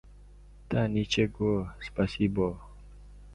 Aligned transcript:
—Da! 0.69 0.81
Nichego! 0.87 1.67
Spasibo! 1.87 2.47